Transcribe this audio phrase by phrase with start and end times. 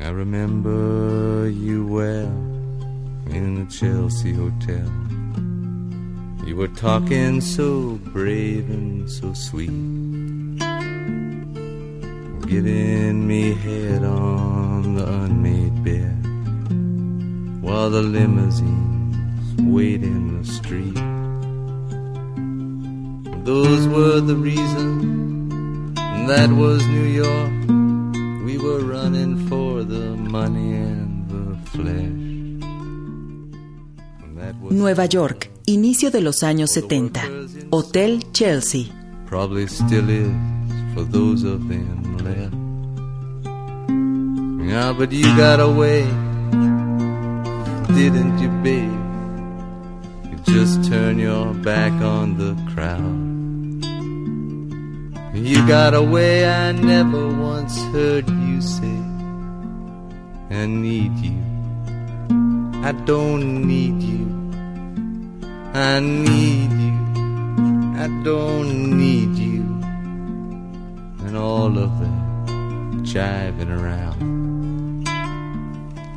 [0.00, 2.28] I remember you well
[3.34, 4.86] in the Chelsea Hotel.
[6.46, 9.68] You were talking so brave and so sweet,
[12.46, 16.14] giving me head on the unmade bed
[17.60, 20.94] while the limousines wait in the street.
[23.44, 25.96] Those were the reasons,
[26.28, 27.77] that was New York.
[28.58, 32.28] We were running for the money and the flesh.
[34.72, 37.20] Nueva York, inicio de los años 70.
[37.70, 38.90] Hotel Chelsea.
[39.26, 40.32] Probably still is
[40.92, 42.52] for those of them left.
[44.68, 46.02] Yeah, but you got away,
[47.94, 48.90] didn't you, babe?
[50.32, 53.28] You just turn your back on the crowd.
[55.32, 58.26] You got away, I never once heard
[61.22, 61.48] you
[63.04, 64.26] don't need you.
[66.00, 67.08] Need you.
[69.36, 69.64] You.
[71.36, 71.92] All of.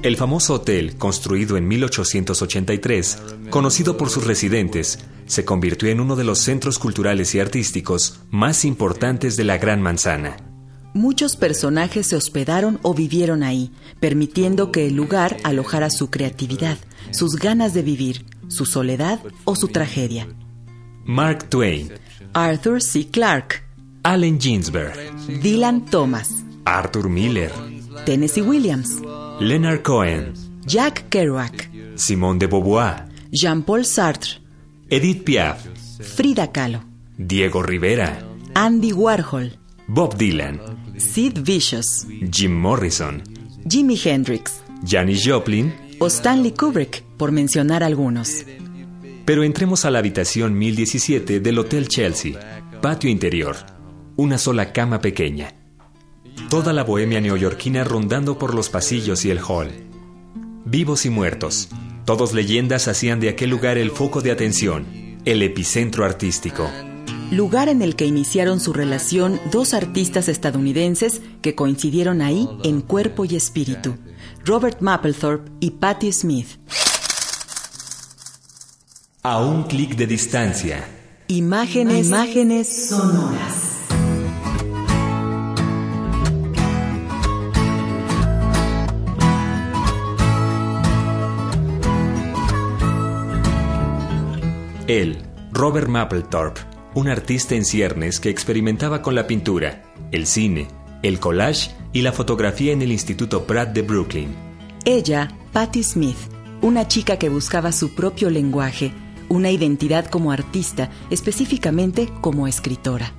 [0.04, 6.24] El famoso hotel, construido en 1883, conocido por sus residentes, se convirtió en uno de
[6.24, 10.51] los centros culturales y artísticos más importantes de la Gran Manzana.
[10.94, 16.78] Muchos personajes se hospedaron o vivieron ahí, permitiendo que el lugar alojara su creatividad,
[17.12, 20.28] sus ganas de vivir, su soledad o su tragedia.
[21.06, 21.92] Mark Twain,
[22.34, 23.08] Arthur C.
[23.08, 23.64] Clarke,
[24.04, 24.94] Allen Ginsberg,
[25.42, 26.30] Dylan Thomas,
[26.66, 27.52] Arthur Miller,
[28.06, 29.02] Tennessee Williams,
[29.40, 30.34] Leonard Cohen,
[30.66, 34.42] Jack Kerouac, Simone de Beauvoir, Jean-Paul Sartre,
[34.90, 35.66] Edith Piaf,
[36.16, 36.84] Frida Kahlo,
[37.18, 40.60] Diego Rivera, Andy Warhol, Bob Dylan,
[40.98, 43.22] Sid Vicious, Jim Morrison,
[43.68, 48.46] Jimi Hendrix Janis Joplin, o Stanley Kubrick, por mencionar algunos.
[49.26, 52.34] Pero entremos a la habitación 1017 del Hotel Chelsea,
[52.82, 53.56] patio interior,
[54.16, 55.54] una sola cama pequeña.
[56.50, 59.70] Toda la bohemia neoyorquina rondando por los pasillos y el hall.
[60.66, 61.70] Vivos y muertos,
[62.06, 64.88] todos leyendas hacían de aquel lugar el foco de atención,
[65.26, 66.68] el epicentro artístico.
[67.32, 73.24] Lugar en el que iniciaron su relación dos artistas estadounidenses que coincidieron ahí en cuerpo
[73.24, 73.96] y espíritu,
[74.44, 76.60] Robert Mapplethorpe y Patti Smith.
[79.24, 80.86] A un clic de distancia.
[81.30, 83.72] Imágenes, imágenes sonoras.
[94.88, 95.18] Él,
[95.54, 96.60] Robert Mapplethorpe,
[96.94, 100.68] un artista en ciernes que experimentaba con la pintura, el cine,
[101.04, 104.36] el collage y la fotografía en el Instituto Pratt de Brooklyn.
[104.84, 106.18] Ella, Patti Smith,
[106.62, 108.92] una chica que buscaba su propio lenguaje,
[109.30, 113.14] una identidad como artista, específicamente como escritora.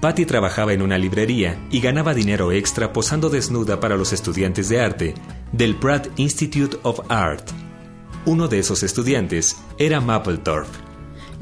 [0.00, 4.80] Patty trabajaba en una librería y ganaba dinero extra posando desnuda para los estudiantes de
[4.80, 5.14] arte
[5.52, 7.48] del Pratt Institute of Art.
[8.24, 10.91] Uno de esos estudiantes era Mapplethorpe.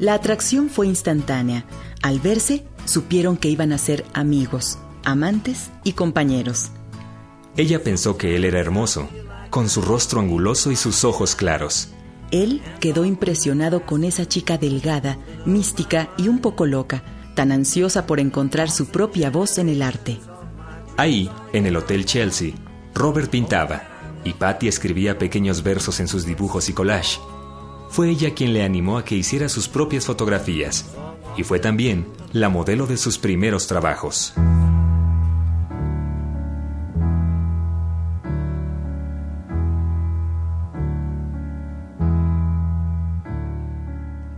[0.01, 1.63] La atracción fue instantánea.
[2.01, 6.71] Al verse, supieron que iban a ser amigos, amantes y compañeros.
[7.55, 9.07] Ella pensó que él era hermoso,
[9.51, 11.89] con su rostro anguloso y sus ojos claros.
[12.31, 17.03] Él quedó impresionado con esa chica delgada, mística y un poco loca,
[17.35, 20.19] tan ansiosa por encontrar su propia voz en el arte.
[20.97, 22.53] Ahí, en el Hotel Chelsea,
[22.95, 23.83] Robert pintaba
[24.23, 27.19] y Patty escribía pequeños versos en sus dibujos y collage.
[27.91, 30.95] Fue ella quien le animó a que hiciera sus propias fotografías
[31.35, 34.33] y fue también la modelo de sus primeros trabajos.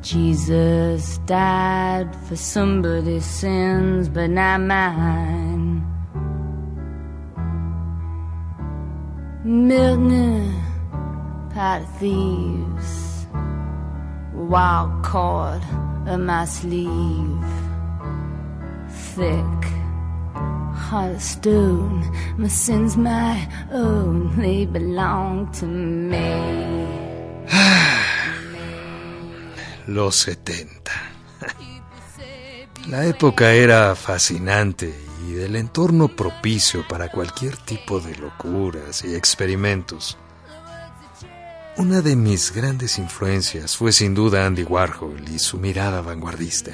[0.02, 5.82] Jesus died for somebody's sins, but not mine.
[9.46, 10.54] Milton,
[11.56, 13.13] of thieves,
[14.34, 15.62] wild cord
[16.08, 17.44] of my sleeve,
[18.90, 19.74] thick,
[20.94, 22.04] of stone.
[22.38, 26.86] My sins, my own, they belong to me.
[29.88, 30.92] Los 70.
[32.90, 34.94] La época era fascinante
[35.28, 40.18] y del entorno propicio para cualquier tipo de locuras y experimentos.
[41.76, 46.72] Una de mis grandes influencias fue sin duda Andy Warhol y su mirada vanguardista.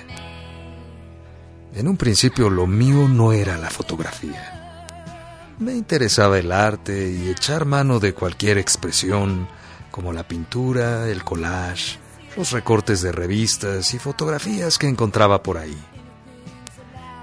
[1.74, 5.56] En un principio lo mío no era la fotografía.
[5.58, 9.48] Me interesaba el arte y echar mano de cualquier expresión,
[9.90, 11.98] como la pintura, el collage,
[12.36, 15.78] los recortes de revistas y fotografías que encontraba por ahí.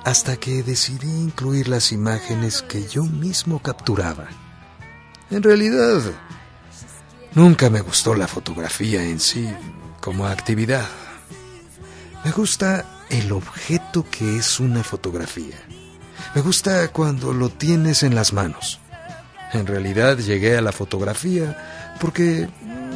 [0.03, 4.29] Hasta que decidí incluir las imágenes que yo mismo capturaba.
[5.31, 6.01] En realidad,
[7.37, 9.47] nunca me gustó la fotografía en sí
[10.01, 10.89] como actividad.
[12.25, 15.57] Me gusta el objeto que es una fotografía.
[16.35, 18.81] Me gusta cuando lo tienes en las manos.
[19.53, 22.49] En realidad llegué a la fotografía porque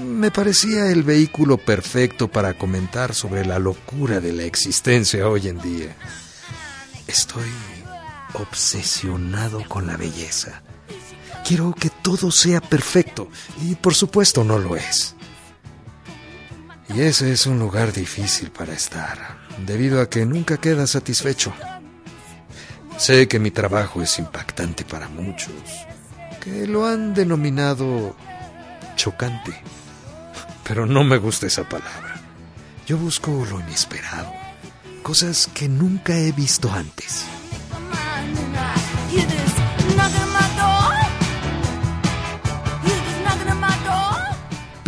[0.04, 5.60] me parecía el vehículo perfecto para comentar sobre la locura de la existencia hoy en
[5.60, 5.96] día.
[7.06, 7.50] Estoy
[8.34, 10.62] obsesionado con la belleza.
[11.50, 13.28] Quiero que todo sea perfecto
[13.60, 15.16] y por supuesto no lo es.
[16.94, 19.36] Y ese es un lugar difícil para estar,
[19.66, 21.52] debido a que nunca queda satisfecho.
[22.98, 25.52] Sé que mi trabajo es impactante para muchos,
[26.40, 28.14] que lo han denominado
[28.94, 29.60] chocante,
[30.62, 32.14] pero no me gusta esa palabra.
[32.86, 34.32] Yo busco lo inesperado,
[35.02, 37.24] cosas que nunca he visto antes.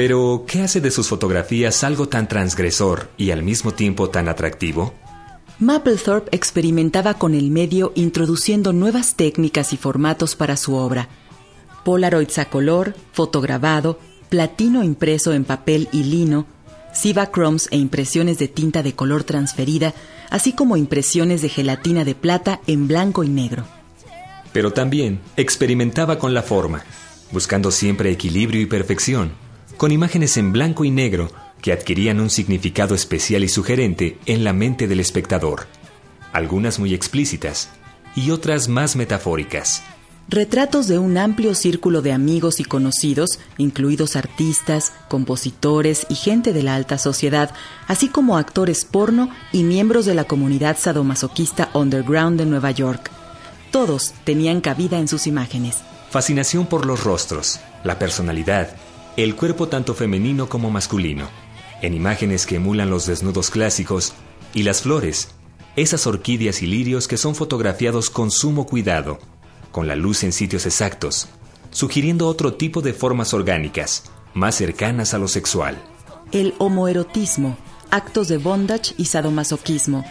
[0.04, 4.94] Pero, ¿qué hace de sus fotografías algo tan transgresor y al mismo tiempo tan atractivo?
[5.60, 11.08] Mapplethorpe experimentaba con el medio introduciendo nuevas técnicas y formatos para su obra.
[11.84, 16.46] Polaroids a color, fotograbado, platino impreso en papel y lino,
[16.92, 19.94] Cibachromes e impresiones de tinta de color transferida,
[20.30, 23.66] así como impresiones de gelatina de plata en blanco y negro.
[24.52, 26.82] Pero también experimentaba con la forma,
[27.30, 29.30] buscando siempre equilibrio y perfección,
[29.76, 31.30] con imágenes en blanco y negro
[31.60, 35.66] que adquirían un significado especial y sugerente en la mente del espectador,
[36.32, 37.70] algunas muy explícitas
[38.14, 39.82] y otras más metafóricas.
[40.28, 46.62] Retratos de un amplio círculo de amigos y conocidos, incluidos artistas, compositores y gente de
[46.62, 47.50] la alta sociedad,
[47.86, 53.10] así como actores porno y miembros de la comunidad sadomasoquista underground de Nueva York.
[53.70, 55.78] Todos tenían cabida en sus imágenes.
[56.10, 58.76] Fascinación por los rostros, la personalidad,
[59.16, 61.28] el cuerpo tanto femenino como masculino
[61.82, 64.14] en imágenes que emulan los desnudos clásicos,
[64.54, 65.28] y las flores,
[65.76, 69.18] esas orquídeas y lirios que son fotografiados con sumo cuidado,
[69.72, 71.28] con la luz en sitios exactos,
[71.70, 75.76] sugiriendo otro tipo de formas orgánicas, más cercanas a lo sexual.
[76.30, 77.56] El homoerotismo,
[77.90, 80.04] actos de bondage y sadomasoquismo,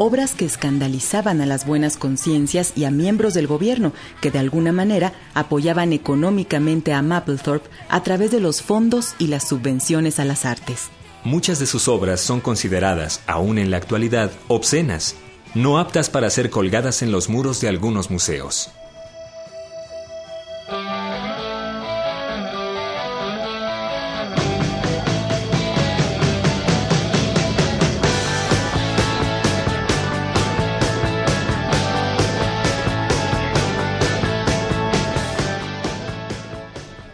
[0.00, 3.92] obras que escandalizaban a las buenas conciencias y a miembros del gobierno
[4.22, 9.46] que de alguna manera apoyaban económicamente a Mapplethorpe a través de los fondos y las
[9.46, 10.88] subvenciones a las artes.
[11.22, 15.16] Muchas de sus obras son consideradas, aún en la actualidad, obscenas,
[15.54, 18.70] no aptas para ser colgadas en los muros de algunos museos.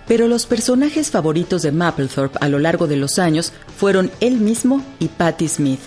[0.06, 4.84] Pero los personajes favoritos de Mapplethorpe a lo largo de los años fueron él mismo
[5.00, 5.80] y Patti Smith.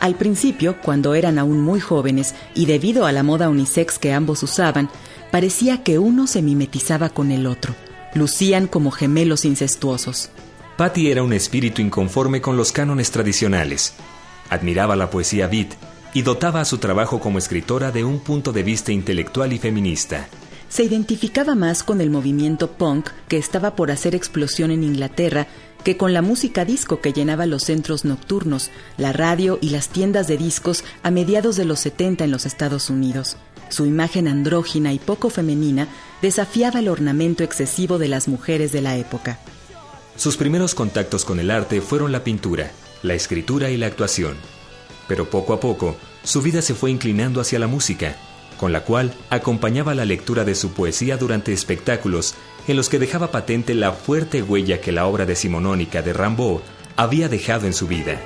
[0.00, 4.42] Al principio, cuando eran aún muy jóvenes y debido a la moda unisex que ambos
[4.42, 4.88] usaban,
[5.30, 7.74] parecía que uno se mimetizaba con el otro.
[8.14, 10.30] Lucían como gemelos incestuosos.
[10.78, 13.92] Patty era un espíritu inconforme con los cánones tradicionales.
[14.48, 15.74] Admiraba la poesía beat
[16.14, 20.28] y dotaba a su trabajo como escritora de un punto de vista intelectual y feminista
[20.70, 25.46] se identificaba más con el movimiento punk que estaba por hacer explosión en Inglaterra
[25.84, 30.28] que con la música disco que llenaba los centros nocturnos, la radio y las tiendas
[30.28, 33.36] de discos a mediados de los 70 en los Estados Unidos.
[33.68, 35.88] Su imagen andrógina y poco femenina
[36.22, 39.38] desafiaba el ornamento excesivo de las mujeres de la época.
[40.16, 42.70] Sus primeros contactos con el arte fueron la pintura,
[43.02, 44.36] la escritura y la actuación.
[45.08, 48.16] Pero poco a poco, su vida se fue inclinando hacia la música,
[48.60, 52.34] con la cual acompañaba la lectura de su poesía durante espectáculos
[52.68, 56.60] en los que dejaba patente la fuerte huella que la obra decimonónica de Rimbaud
[56.94, 58.20] había dejado en su vida.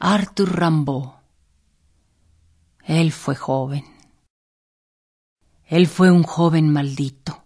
[0.00, 1.10] Arthur Rimbaud.
[2.84, 3.84] Él fue joven.
[5.68, 7.45] Él fue un joven maldito.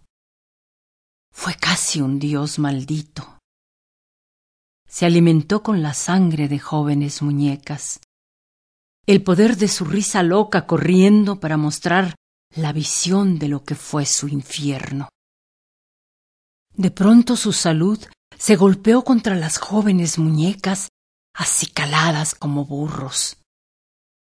[1.43, 3.39] Fue casi un dios maldito.
[4.87, 7.99] Se alimentó con la sangre de jóvenes muñecas.
[9.07, 12.15] El poder de su risa loca corriendo para mostrar
[12.55, 15.09] la visión de lo que fue su infierno.
[16.75, 17.99] De pronto su salud
[18.37, 20.91] se golpeó contra las jóvenes muñecas
[21.33, 23.39] acicaladas como burros.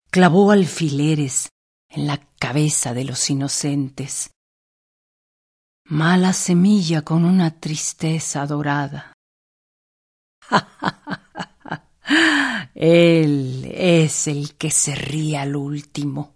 [0.09, 1.49] Clavó alfileres
[1.87, 4.31] en la cabeza de los inocentes.
[5.87, 9.13] Mala semilla con una tristeza dorada.
[12.73, 16.33] Él es el que se ríe al último.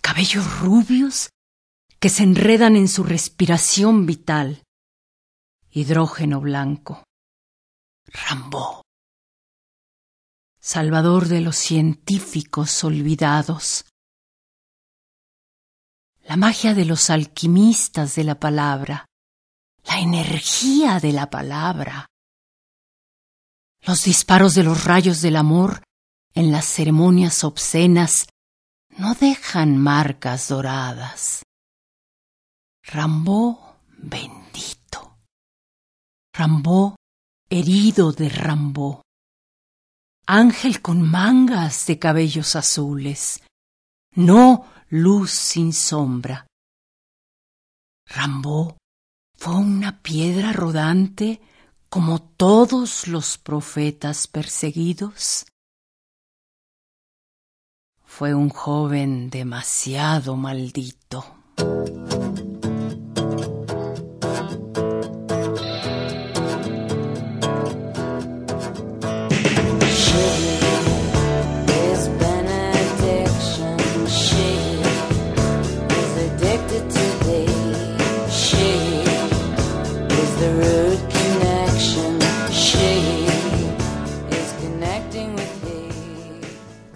[0.00, 1.30] Cabellos rubios
[1.98, 4.62] que se enredan en su respiración vital.
[5.72, 7.02] Hidrógeno blanco.
[8.06, 8.82] Rambó.
[10.60, 13.86] Salvador de los científicos olvidados.
[16.32, 19.04] La magia de los alquimistas de la palabra.
[19.84, 22.06] La energía de la palabra.
[23.82, 25.82] Los disparos de los rayos del amor
[26.32, 28.28] en las ceremonias obscenas
[28.96, 31.42] no dejan marcas doradas.
[32.82, 35.18] Rambó bendito.
[36.32, 36.96] Rambó
[37.50, 39.02] herido de Rambó.
[40.26, 43.42] Ángel con mangas de cabellos azules.
[44.14, 46.46] No luz sin sombra.
[48.06, 48.76] Rambó
[49.38, 51.40] fue una piedra rodante
[51.88, 55.46] como todos los profetas perseguidos.
[58.04, 61.24] Fue un joven demasiado maldito.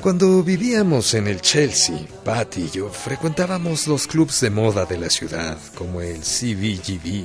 [0.07, 5.11] Cuando vivíamos en el Chelsea, Pat y yo frecuentábamos los clubs de moda de la
[5.11, 7.25] ciudad, como el CVGB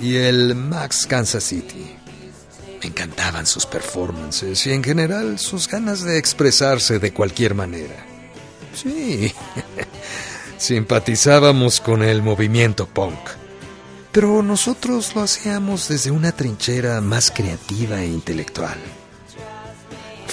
[0.00, 1.96] y el Max Kansas City.
[2.80, 8.06] Me encantaban sus performances y en general sus ganas de expresarse de cualquier manera.
[8.72, 9.32] Sí,
[10.58, 13.18] simpatizábamos con el movimiento punk,
[14.12, 18.78] pero nosotros lo hacíamos desde una trinchera más creativa e intelectual.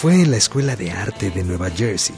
[0.01, 2.15] Fue en la Escuela de Arte de Nueva Jersey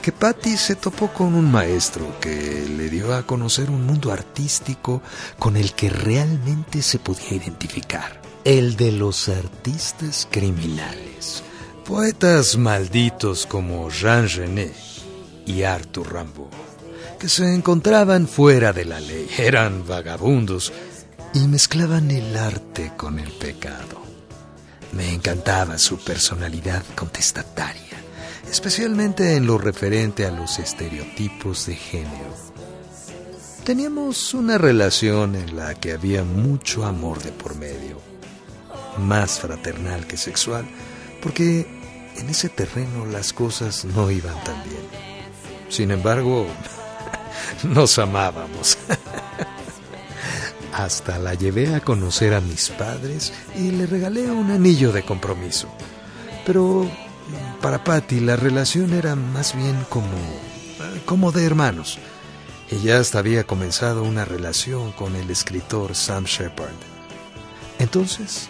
[0.00, 5.02] que Patty se topó con un maestro que le dio a conocer un mundo artístico
[5.36, 8.22] con el que realmente se podía identificar.
[8.44, 11.42] El de los artistas criminales.
[11.84, 14.76] Poetas malditos como Jean Genet
[15.44, 16.46] y Arthur Rimbaud,
[17.18, 20.72] que se encontraban fuera de la ley, eran vagabundos
[21.34, 24.07] y mezclaban el arte con el pecado.
[24.92, 28.02] Me encantaba su personalidad contestataria,
[28.50, 32.34] especialmente en lo referente a los estereotipos de género.
[33.64, 38.00] Teníamos una relación en la que había mucho amor de por medio,
[38.98, 40.66] más fraternal que sexual,
[41.22, 41.66] porque
[42.16, 44.82] en ese terreno las cosas no iban tan bien.
[45.68, 46.46] Sin embargo,
[47.62, 48.78] nos amábamos.
[50.78, 55.68] Hasta la llevé a conocer a mis padres y le regalé un anillo de compromiso.
[56.46, 56.88] Pero
[57.60, 60.06] para Patty la relación era más bien como,
[61.04, 61.98] como de hermanos.
[62.70, 66.70] Ella hasta había comenzado una relación con el escritor Sam Shepard.
[67.80, 68.48] Entonces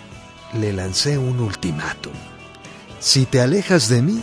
[0.52, 2.12] le lancé un ultimátum.
[3.00, 4.22] Si te alejas de mí,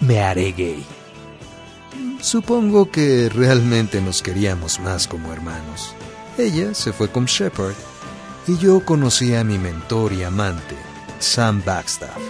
[0.00, 0.84] me haré gay.
[2.20, 5.94] Supongo que realmente nos queríamos más como hermanos.
[6.38, 7.74] Ella se fue con Shepard
[8.46, 10.76] y yo conocí a mi mentor y amante,
[11.18, 12.20] Sam Backstaff.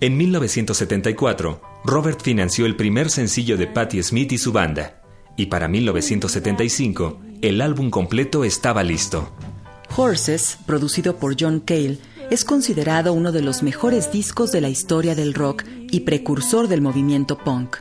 [0.00, 5.02] En 1974, Robert financió el primer sencillo de Patti Smith y su banda,
[5.36, 9.32] y para 1975 el álbum completo estaba listo.
[9.96, 11.98] Horses, producido por John Cale,
[12.30, 16.80] es considerado uno de los mejores discos de la historia del rock y precursor del
[16.80, 17.78] movimiento punk.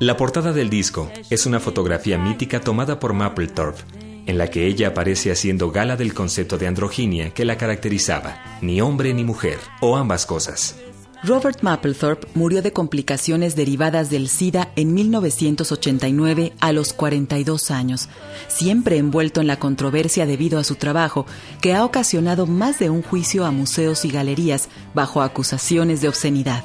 [0.00, 3.82] La portada del disco es una fotografía mítica tomada por Mapplethorpe,
[4.26, 8.80] en la que ella aparece haciendo gala del concepto de androginia que la caracterizaba, ni
[8.80, 10.76] hombre ni mujer, o ambas cosas.
[11.24, 18.08] Robert Mapplethorpe murió de complicaciones derivadas del SIDA en 1989 a los 42 años,
[18.48, 21.24] siempre envuelto en la controversia debido a su trabajo,
[21.60, 26.64] que ha ocasionado más de un juicio a museos y galerías bajo acusaciones de obscenidad.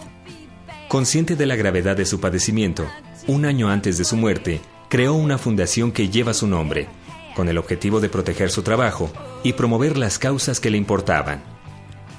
[0.87, 2.83] Consciente de la gravedad de su padecimiento,
[3.27, 4.59] un año antes de su muerte,
[4.89, 6.87] creó una fundación que lleva su nombre,
[7.35, 9.11] con el objetivo de proteger su trabajo
[9.43, 11.43] y promover las causas que le importaban.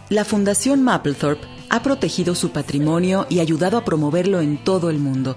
[0.09, 5.37] La Fundación Mapplethorpe ha protegido su patrimonio y ayudado a promoverlo en todo el mundo.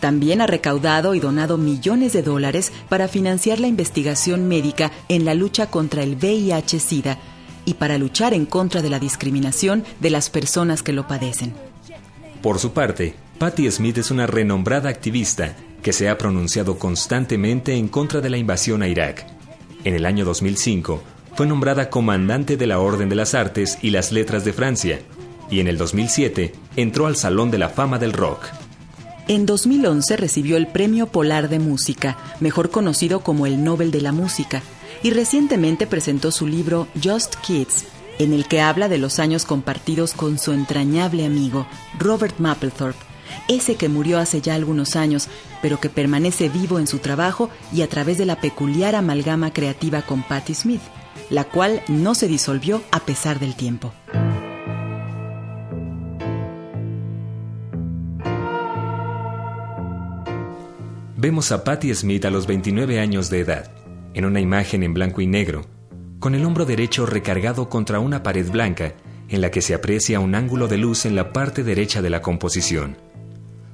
[0.00, 5.34] También ha recaudado y donado millones de dólares para financiar la investigación médica en la
[5.34, 7.18] lucha contra el VIH-Sida
[7.64, 11.54] y para luchar en contra de la discriminación de las personas que lo padecen.
[12.42, 17.88] Por su parte, Patti Smith es una renombrada activista que se ha pronunciado constantemente en
[17.88, 19.26] contra de la invasión a Irak.
[19.84, 21.02] En el año 2005,
[21.34, 25.00] fue nombrada comandante de la Orden de las Artes y las Letras de Francia,
[25.50, 28.46] y en el 2007 entró al Salón de la Fama del Rock.
[29.28, 34.12] En 2011 recibió el Premio Polar de Música, mejor conocido como el Nobel de la
[34.12, 34.62] Música,
[35.02, 37.84] y recientemente presentó su libro Just Kids,
[38.18, 41.66] en el que habla de los años compartidos con su entrañable amigo,
[41.98, 43.04] Robert Mapplethorpe,
[43.48, 45.28] ese que murió hace ya algunos años,
[45.60, 50.02] pero que permanece vivo en su trabajo y a través de la peculiar amalgama creativa
[50.02, 50.82] con Patti Smith,
[51.30, 53.92] la cual no se disolvió a pesar del tiempo.
[61.22, 63.70] Vemos a Patti Smith a los 29 años de edad,
[64.12, 65.64] en una imagen en blanco y negro,
[66.18, 68.94] con el hombro derecho recargado contra una pared blanca
[69.28, 72.22] en la que se aprecia un ángulo de luz en la parte derecha de la
[72.22, 72.96] composición.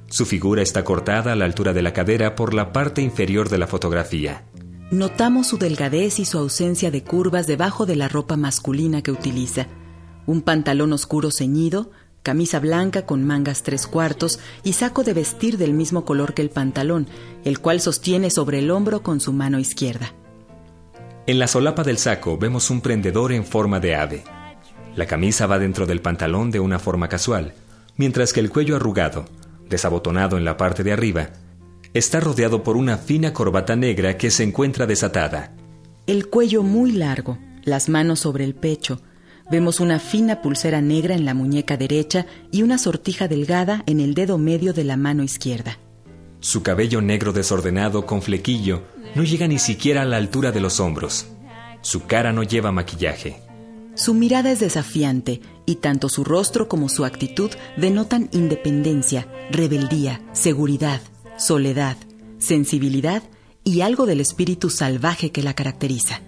[0.09, 3.57] Su figura está cortada a la altura de la cadera por la parte inferior de
[3.57, 4.43] la fotografía.
[4.91, 9.65] Notamos su delgadez y su ausencia de curvas debajo de la ropa masculina que utiliza.
[10.27, 11.89] Un pantalón oscuro ceñido,
[12.23, 16.49] camisa blanca con mangas tres cuartos y saco de vestir del mismo color que el
[16.49, 17.07] pantalón,
[17.43, 20.13] el cual sostiene sobre el hombro con su mano izquierda.
[21.27, 24.23] En la solapa del saco vemos un prendedor en forma de ave.
[24.95, 27.53] La camisa va dentro del pantalón de una forma casual,
[27.97, 29.25] mientras que el cuello arrugado,
[29.69, 31.29] desabotonado en la parte de arriba,
[31.93, 35.53] está rodeado por una fina corbata negra que se encuentra desatada.
[36.07, 39.01] El cuello muy largo, las manos sobre el pecho,
[39.49, 44.13] Vemos una fina pulsera negra en la muñeca derecha y una sortija delgada en el
[44.13, 45.79] dedo medio de la mano izquierda.
[46.39, 48.83] Su cabello negro desordenado con flequillo
[49.15, 51.25] no llega ni siquiera a la altura de los hombros.
[51.81, 53.41] Su cara no lleva maquillaje.
[53.95, 61.01] Su mirada es desafiante y tanto su rostro como su actitud denotan independencia, rebeldía, seguridad,
[61.37, 61.97] soledad,
[62.37, 63.23] sensibilidad
[63.63, 66.21] y algo del espíritu salvaje que la caracteriza.